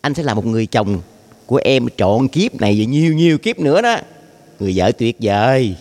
Anh 0.00 0.14
sẽ 0.14 0.22
là 0.22 0.34
một 0.34 0.46
người 0.46 0.66
chồng 0.66 1.00
Của 1.46 1.60
em 1.64 1.86
trọn 1.96 2.28
kiếp 2.28 2.54
này 2.54 2.76
và 2.78 2.84
nhiều 2.84 3.14
nhiều 3.14 3.38
kiếp 3.38 3.58
nữa 3.58 3.82
đó. 3.82 3.96
Người 4.60 4.72
vợ 4.76 4.92
tuyệt 4.92 5.16
vời 5.20 5.76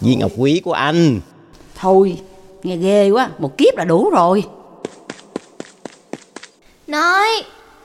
Viên 0.00 0.18
ngọc 0.18 0.32
quý 0.36 0.60
của 0.64 0.72
anh. 0.72 1.20
Thôi 1.74 2.16
nghe 2.68 2.76
ghê 2.76 3.10
quá 3.10 3.28
Một 3.38 3.58
kiếp 3.58 3.76
là 3.76 3.84
đủ 3.84 4.10
rồi 4.10 4.44
Nói, 6.86 7.28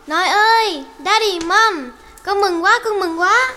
nói 0.08 0.28
ơi, 0.28 0.84
Daddy, 1.06 1.40
Mom, 1.40 1.92
con 2.25 2.42
mừng 2.42 2.63
quá, 2.63 2.80
con 2.86 3.00
mừng 3.00 3.20
quá. 3.20 3.54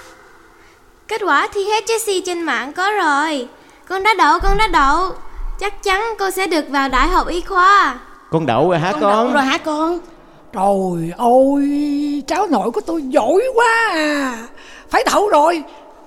Kết 1.09 1.21
quả 1.26 1.49
thi 1.54 1.64
HSC 1.64 2.11
trên 2.26 2.42
mạng 2.42 2.73
có 2.73 2.90
rồi. 2.90 3.49
Con 3.88 4.02
đã 4.02 4.14
đậu, 4.18 4.38
con 4.40 4.59
đã 4.59 4.66
đậu. 4.66 5.12
Chắc 5.61 5.83
chắn 5.83 6.14
con 6.18 6.30
sẽ 6.30 6.47
được 6.47 6.68
vào 6.68 6.88
đại 6.88 7.09
học 7.09 7.28
y 7.28 7.40
khoa. 7.40 7.99
Con 8.30 8.47
đậu 8.47 8.71
rồi 8.71 8.78
hả 8.78 8.92
con, 8.92 9.00
đậu 9.00 9.33
rồi 9.33 9.42
hả 9.42 9.59
con 9.59 9.99
Trời 10.52 11.12
ơi, 11.16 12.23
cháu 12.26 12.47
nội 12.47 12.71
của 12.71 12.80
tôi 12.80 13.02
giỏi 13.02 13.42
quá 13.54 13.88
à. 13.90 14.47
Phải 14.90 15.04
đậu 15.12 15.28
rồi. 15.28 15.62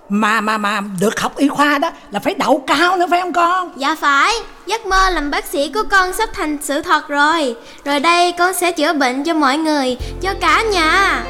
Mà 0.10 0.42
mà 0.42 0.58
mà 0.58 0.82
được 1.00 1.20
học 1.20 1.38
y 1.38 1.48
khoa 1.48 1.78
đó 1.78 1.92
là 2.12 2.20
phải 2.20 2.34
đậu 2.34 2.64
cao 2.68 2.98
nữa 2.98 3.06
phải 3.10 3.22
không 3.22 3.34
con? 3.34 3.72
Dạ 3.76 3.96
phải, 3.96 4.34
giấc 4.66 4.86
mơ 4.86 5.10
làm 5.10 5.32
bác 5.32 5.46
sĩ 5.46 5.72
của 5.74 5.84
con 5.92 6.14
sắp 6.14 6.30
thành 6.34 6.58
sự 6.62 6.82
thật 6.82 7.08
rồi. 7.08 7.56
Rồi 7.86 8.00
đây 8.00 8.32
con 8.32 8.54
sẽ 8.54 8.72
chữa 8.72 8.94
bệnh 8.94 9.24
cho 9.24 9.34
mọi 9.34 9.58
người, 9.58 9.98
cho 10.22 10.34
cả 10.42 10.64
nhà. 10.64 11.24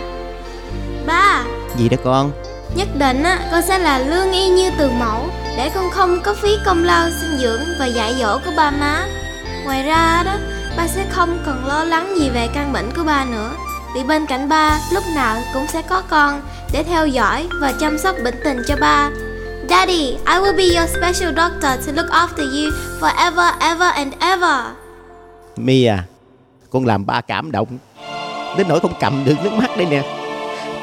Ba, 1.07 1.43
Gì 1.77 1.89
đó 1.89 1.97
con 2.03 2.31
nhất 2.75 2.87
định 2.99 3.23
á, 3.23 3.39
con 3.51 3.61
sẽ 3.61 3.79
là 3.79 3.99
lương 3.99 4.31
y 4.31 4.49
như 4.49 4.69
từ 4.77 4.89
mẫu 4.99 5.29
để 5.57 5.71
con 5.75 5.89
không 5.89 6.21
có 6.23 6.33
phí 6.33 6.49
công 6.65 6.83
lao 6.83 7.09
sinh 7.21 7.37
dưỡng 7.37 7.61
và 7.79 7.85
dạy 7.85 8.15
dỗ 8.19 8.37
của 8.45 8.51
ba 8.57 8.71
má. 8.71 9.05
Ngoài 9.65 9.83
ra 9.83 10.23
đó, 10.25 10.33
ba 10.77 10.87
sẽ 10.87 11.05
không 11.11 11.39
còn 11.45 11.67
lo 11.67 11.83
lắng 11.83 12.15
gì 12.17 12.29
về 12.29 12.47
căn 12.53 12.73
bệnh 12.73 12.91
của 12.95 13.03
ba 13.03 13.25
nữa. 13.25 13.51
Vì 13.95 14.03
bên 14.03 14.25
cạnh 14.25 14.49
ba 14.49 14.79
lúc 14.93 15.03
nào 15.15 15.37
cũng 15.53 15.67
sẽ 15.67 15.81
có 15.81 16.01
con 16.09 16.41
để 16.71 16.83
theo 16.83 17.07
dõi 17.07 17.47
và 17.61 17.71
chăm 17.79 17.97
sóc 17.97 18.15
bệnh 18.23 18.35
tình 18.43 18.57
cho 18.67 18.75
ba. 18.81 19.09
Daddy, 19.69 20.03
I 20.11 20.35
will 20.39 20.57
be 20.57 20.63
your 20.63 20.89
special 20.89 21.35
doctor 21.35 21.87
to 21.87 21.93
look 21.95 22.09
after 22.11 22.43
you 22.43 22.71
forever, 22.99 23.51
ever 23.59 23.93
and 23.93 24.13
ever. 24.19 24.65
Mia, 25.55 25.93
Con 26.69 26.85
làm 26.85 27.05
ba 27.05 27.21
cảm 27.21 27.51
động. 27.51 27.67
Đến 28.57 28.67
nỗi 28.69 28.79
không 28.79 28.93
cầm 28.99 29.25
được 29.25 29.35
nước 29.43 29.53
mắt 29.53 29.77
đây 29.77 29.85
nè. 29.85 30.03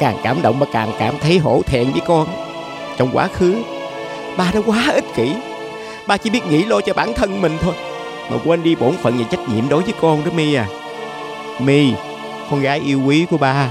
Càng 0.00 0.16
cảm 0.22 0.42
động 0.42 0.58
mà 0.58 0.66
càng 0.72 0.92
cảm 0.98 1.14
thấy 1.18 1.38
hổ 1.38 1.62
thẹn 1.66 1.92
với 1.92 2.00
con. 2.06 2.26
Trong 2.96 3.10
quá 3.12 3.28
khứ 3.34 3.54
Ba 4.36 4.50
đã 4.54 4.60
quá 4.66 4.90
ích 4.94 5.04
kỷ. 5.14 5.32
Ba 6.06 6.16
chỉ 6.16 6.30
biết 6.30 6.46
nghĩ 6.46 6.64
lo 6.64 6.80
cho 6.80 6.94
bản 6.94 7.12
thân 7.14 7.42
mình 7.42 7.58
thôi. 7.60 7.74
Mà 8.30 8.36
quên 8.44 8.62
đi 8.62 8.74
bổn 8.74 8.92
phận 8.96 9.18
và 9.18 9.24
trách 9.30 9.48
nhiệm 9.48 9.68
đối 9.68 9.82
với 9.82 9.94
con 10.00 10.24
đó 10.24 10.30
Mi 10.34 10.54
à 10.54 10.66
Mi 11.58 11.92
Con 12.50 12.60
gái 12.60 12.80
yêu 12.80 13.00
quý 13.06 13.26
của 13.30 13.38
ba. 13.38 13.68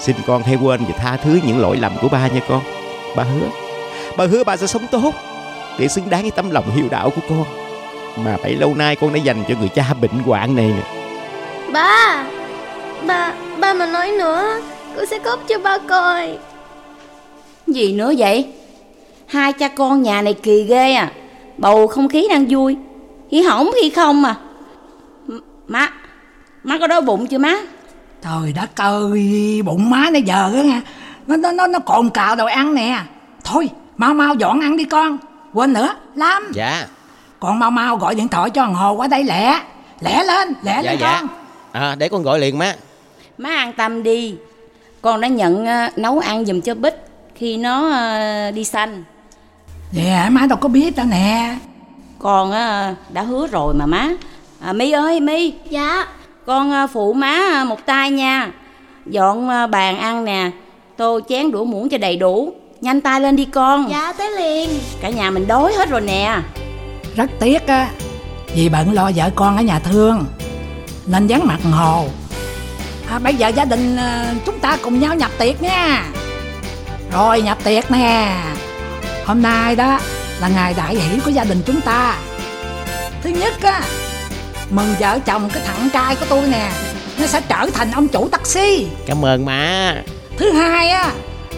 Xin 0.00 0.16
con 0.26 0.42
hãy 0.42 0.56
quên 0.62 0.80
và 0.88 0.94
tha 0.98 1.16
thứ 1.16 1.40
những 1.46 1.60
lỗi 1.60 1.76
lầm 1.76 1.92
của 2.00 2.08
ba 2.08 2.28
nha 2.28 2.40
con. 2.48 2.62
Ba 3.16 3.22
hứa. 3.22 3.46
Ba 4.16 4.26
hứa 4.26 4.44
ba 4.44 4.56
sẽ 4.56 4.66
sống 4.66 4.86
tốt 4.90 5.14
Để 5.78 5.88
xứng 5.88 6.10
đáng 6.10 6.22
với 6.22 6.30
tấm 6.30 6.50
lòng 6.50 6.64
hiếu 6.76 6.84
đạo 6.90 7.10
của 7.10 7.22
con. 7.28 7.44
Mà 8.24 8.36
bấy 8.42 8.56
lâu 8.56 8.74
nay 8.74 8.96
con 8.96 9.12
đã 9.12 9.18
dành 9.18 9.44
cho 9.48 9.54
người 9.60 9.68
cha 9.68 9.84
bệnh 10.00 10.10
hoạn 10.10 10.56
này 10.56 10.72
nè. 10.76 10.82
Ba, 11.72 12.26
ba, 13.06 13.34
ba 13.60 13.74
mà 13.74 13.86
nói 13.86 14.10
nữa, 14.18 14.60
con 14.96 15.06
sẽ 15.06 15.18
cốp 15.18 15.48
cho 15.48 15.58
ba 15.58 15.78
coi. 15.78 16.38
Gì 17.66 17.92
nữa 17.92 18.12
vậy? 18.18 18.52
Hai 19.26 19.52
cha 19.52 19.68
con 19.68 20.02
nhà 20.02 20.22
này 20.22 20.34
kỳ 20.34 20.62
ghê 20.62 20.92
à. 20.92 21.12
Bầu 21.56 21.86
không 21.86 22.08
khí 22.08 22.26
đang 22.30 22.46
vui. 22.48 22.76
Khi 23.30 23.42
hỏng 23.42 23.70
khi 23.74 23.90
không 23.90 24.24
à. 24.24 24.34
M- 25.28 25.40
Má 25.68 25.92
Má 26.64 26.78
có 26.78 26.86
đói 26.86 27.00
bụng 27.00 27.26
chưa 27.26 27.38
má 27.38 27.56
Trời 28.22 28.52
đất 28.52 28.80
ơi, 28.80 29.62
bụng 29.64 29.90
má 29.90 30.10
này 30.12 30.22
giờ 30.22 30.52
á 30.56 30.62
nha. 30.62 30.80
Nó 31.26 31.36
nó 31.36 31.52
nó 31.52 31.66
nó 31.66 31.78
cồn 31.78 32.10
cào 32.10 32.36
đồ 32.36 32.46
ăn 32.46 32.74
nè. 32.74 32.98
Thôi, 33.44 33.68
mau 33.96 34.14
mau 34.14 34.34
dọn 34.34 34.60
ăn 34.60 34.76
đi 34.76 34.84
con. 34.84 35.18
Quên 35.52 35.72
nữa, 35.72 35.94
Lam, 36.14 36.50
Dạ 36.54 36.86
con 37.40 37.58
mau 37.58 37.70
mau 37.70 37.96
gọi 37.96 38.14
điện 38.14 38.28
thoại 38.28 38.50
cho 38.50 38.62
thằng 38.64 38.74
Hồ 38.74 38.92
qua 38.92 39.08
đây 39.08 39.24
lẹ. 39.24 39.60
Lẹ 40.00 40.24
lên, 40.24 40.48
lẹ 40.62 40.80
Dạ 40.84 40.90
lên 40.90 40.98
dạ 41.00 41.18
con. 41.20 41.28
à, 41.72 41.94
Để 41.94 42.08
con 42.08 42.22
gọi 42.22 42.38
liền 42.38 42.58
má 42.58 42.74
Má 43.38 43.48
an 43.56 43.72
tâm 43.72 44.02
đi 44.02 44.34
Con 45.02 45.20
đã 45.20 45.28
nhận 45.28 45.66
ờ, 45.66 45.88
nấu 45.96 46.18
ăn 46.18 46.44
giùm 46.46 46.60
cho 46.60 46.74
Bích 46.74 46.94
Khi 47.34 47.56
nó 47.56 47.90
ờ, 47.90 48.50
đi 48.50 48.64
xanh 48.64 49.04
Dạ, 49.92 50.28
má 50.30 50.46
đâu 50.46 50.58
có 50.58 50.68
biết 50.68 50.96
đâu 50.96 51.06
nè. 51.06 51.56
Con 52.18 52.50
ờ, 52.52 52.94
đã 53.08 53.22
hứa 53.22 53.46
rồi 53.46 53.74
mà 53.74 53.86
má 53.86 54.08
à, 54.60 54.72
My 54.72 54.90
ơi 54.90 55.20
My 55.20 55.52
Dạ, 55.70 56.06
Con 56.50 56.70
ờ, 56.72 56.86
phụ 56.86 57.12
má 57.12 57.40
ờ, 57.52 57.64
một 57.64 57.86
tay 57.86 58.10
nha 58.10 58.50
Dọn 59.06 59.48
ờ, 59.48 59.66
bàn 59.66 59.98
ăn 59.98 60.24
nè 60.24 60.50
Tô 60.96 61.20
chén 61.28 61.50
đũa 61.50 61.64
muỗng 61.64 61.88
cho 61.88 61.98
đầy 61.98 62.16
đủ 62.16 62.52
Nhanh 62.80 63.00
tay 63.00 63.20
lên 63.20 63.36
đi 63.36 63.44
con 63.44 63.90
dạ 63.90 64.12
tới 64.12 64.30
liền. 64.30 64.70
Cả 65.00 65.08
nhà 65.08 65.30
mình 65.30 65.46
đói 65.46 65.72
hết 65.72 65.88
rồi 65.88 66.00
nè 66.00 66.38
Rất 67.16 67.30
tiếc 67.40 67.66
á, 67.66 67.88
vì 68.54 68.68
bận 68.68 68.92
lo 68.92 69.10
vợ 69.14 69.30
con 69.34 69.56
ở 69.56 69.62
nhà 69.62 69.78
thương. 69.78 70.24
Nên 71.06 71.26
vắng 71.26 71.46
mặt 71.46 71.58
Hồ. 71.72 72.06
À, 73.10 73.18
bây 73.18 73.34
giờ 73.34 73.48
gia 73.48 73.64
đình 73.64 73.96
chúng 74.46 74.58
ta 74.58 74.76
cùng 74.82 75.00
nhau 75.00 75.14
nhập 75.14 75.30
tiệc 75.38 75.62
nha. 75.62 76.04
Rồi 77.12 77.42
nhập 77.42 77.58
tiệc 77.64 77.90
nè. 77.90 78.36
Hôm 79.26 79.42
nay 79.42 79.76
đó 79.76 80.00
là 80.40 80.48
ngày 80.48 80.74
đại 80.76 80.94
hỷ 80.94 81.20
của 81.24 81.30
gia 81.30 81.44
đình 81.44 81.62
chúng 81.66 81.80
ta. 81.80 82.18
Thứ 83.22 83.30
nhất 83.30 83.62
á, 83.62 83.82
mừng 84.70 84.94
vợ 85.00 85.18
chồng 85.26 85.50
cái 85.54 85.62
thằng 85.66 85.88
trai 85.92 86.14
của 86.16 86.26
tôi 86.28 86.42
nè. 86.48 86.70
Nó 87.18 87.26
sẽ 87.26 87.40
trở 87.48 87.66
thành 87.74 87.90
ông 87.92 88.08
chủ 88.08 88.28
taxi. 88.28 88.86
Cảm 89.06 89.24
ơn 89.24 89.44
má 89.44 89.94
Thứ 90.38 90.52
hai 90.52 90.88
á, 90.90 91.10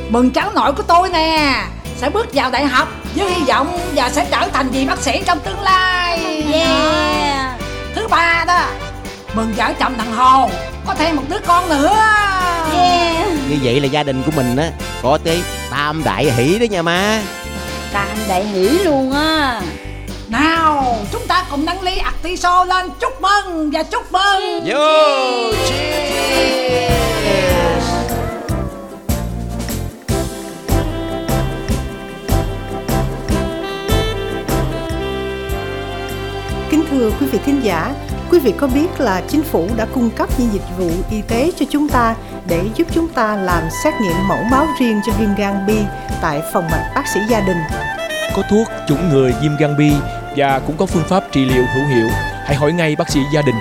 mừng 0.08 0.30
cháu 0.30 0.50
nội 0.54 0.72
của 0.72 0.82
tôi 0.82 1.08
nè 1.08 1.64
sẽ 1.96 2.10
bước 2.10 2.26
vào 2.34 2.50
đại 2.50 2.64
học 2.66 2.88
với 3.14 3.30
hy 3.34 3.44
vọng 3.44 3.78
và 3.94 4.10
sẽ 4.10 4.26
trở 4.30 4.48
thành 4.52 4.68
vị 4.68 4.84
bác 4.84 4.98
sĩ 4.98 5.22
trong 5.26 5.40
tương 5.40 5.60
lai. 5.60 6.18
Yeah 6.52 7.60
Thứ 7.94 8.08
ba 8.08 8.44
đó, 8.46 8.66
mừng 9.34 9.52
vợ 9.56 9.72
chồng 9.80 9.94
thằng 9.98 10.12
Hồ 10.12 10.50
có 10.86 10.94
thêm 10.94 11.16
một 11.16 11.22
đứa 11.28 11.38
con 11.46 11.68
nữa. 11.68 11.96
Yeah 12.74 13.26
Như 13.48 13.56
vậy 13.62 13.80
là 13.80 13.86
gia 13.86 14.02
đình 14.02 14.22
của 14.22 14.32
mình 14.36 14.56
á 14.56 14.70
Có 15.02 15.18
tới 15.24 15.42
tam 15.70 16.04
đại 16.04 16.32
hỷ 16.32 16.58
đó 16.58 16.64
nha 16.70 16.82
má 16.82 17.20
Tam 17.92 18.08
đại 18.28 18.44
hỷ 18.44 18.68
luôn 18.68 19.12
á 19.12 19.60
nào, 20.32 20.96
chúng 21.12 21.26
ta 21.28 21.44
cùng 21.50 21.64
nâng 21.64 21.82
ly 21.82 21.96
Artiso 21.98 22.64
lên 22.64 22.86
chúc 23.00 23.12
mừng 23.20 23.70
và 23.70 23.82
chúc 23.82 24.12
mừng. 24.12 24.70
Yo, 24.72 25.52
cheers. 25.68 26.12
Kính 36.70 36.84
thưa 36.90 37.10
quý 37.20 37.26
vị 37.26 37.38
thính 37.44 37.60
giả, 37.64 37.94
Quý 38.30 38.38
vị 38.38 38.52
có 38.58 38.66
biết 38.66 39.00
là 39.00 39.22
chính 39.28 39.42
phủ 39.42 39.68
đã 39.76 39.86
cung 39.94 40.10
cấp 40.10 40.28
những 40.38 40.48
dịch 40.52 40.62
vụ 40.78 40.90
y 41.10 41.22
tế 41.28 41.50
cho 41.56 41.66
chúng 41.70 41.88
ta 41.88 42.14
để 42.48 42.64
giúp 42.74 42.86
chúng 42.92 43.08
ta 43.08 43.36
làm 43.36 43.62
xét 43.84 43.94
nghiệm 44.00 44.28
mẫu 44.28 44.42
máu 44.50 44.66
riêng 44.80 45.00
cho 45.06 45.12
viêm 45.18 45.34
gan 45.34 45.66
B 45.66 45.70
tại 46.22 46.42
phòng 46.52 46.64
mạch 46.70 46.92
bác 46.94 47.08
sĩ 47.14 47.20
gia 47.28 47.40
đình. 47.40 47.58
Có 48.36 48.42
thuốc 48.50 48.68
chủng 48.88 49.08
người 49.08 49.34
viêm 49.42 49.56
gan 49.56 49.76
B 49.76 49.80
và 50.36 50.60
cũng 50.66 50.76
có 50.76 50.86
phương 50.86 51.04
pháp 51.08 51.24
trị 51.32 51.44
liệu 51.44 51.64
hữu 51.74 51.86
hiệu. 51.86 52.08
Hãy 52.44 52.56
hỏi 52.56 52.72
ngay 52.72 52.96
bác 52.96 53.10
sĩ 53.10 53.20
gia 53.34 53.42
đình, 53.42 53.54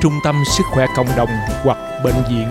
trung 0.00 0.12
tâm 0.24 0.42
sức 0.56 0.64
khỏe 0.70 0.86
cộng 0.96 1.08
đồng 1.16 1.28
hoặc 1.62 1.78
bệnh 2.04 2.14
viện. 2.30 2.48